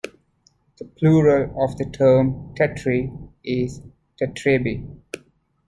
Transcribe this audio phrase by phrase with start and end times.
[0.79, 3.81] The plural of the term "tetri" is
[4.19, 4.89] "tetrebi.